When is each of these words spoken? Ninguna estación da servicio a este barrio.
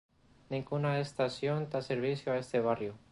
Ninguna 0.49 0.99
estación 0.99 1.59
da 1.71 1.79
servicio 1.89 2.27
a 2.31 2.39
este 2.43 2.57
barrio. 2.67 2.93